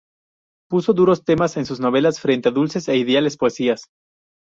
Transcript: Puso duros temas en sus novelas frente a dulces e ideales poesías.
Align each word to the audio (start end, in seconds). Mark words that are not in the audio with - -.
Puso 0.67 0.93
duros 0.93 1.23
temas 1.25 1.55
en 1.57 1.67
sus 1.67 1.79
novelas 1.79 2.19
frente 2.19 2.49
a 2.49 2.51
dulces 2.51 2.87
e 2.87 2.97
ideales 2.97 3.37
poesías. 3.37 3.87